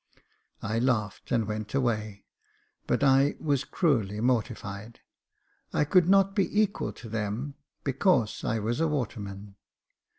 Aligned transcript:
I 0.63 0.79
laughed, 0.79 1.31
and 1.31 1.47
went 1.47 1.75
away, 1.75 2.25
but 2.87 3.03
I 3.03 3.35
was 3.39 3.63
cruelly 3.63 4.19
mortified. 4.19 5.01
I 5.73 5.83
could 5.85 6.09
not 6.09 6.33
be 6.33 6.59
equal 6.59 6.91
to 6.93 7.07
them, 7.07 7.53
because 7.83 8.43
I 8.43 8.57
was 8.57 8.79
a 8.79 8.87
waterman. 8.87 9.57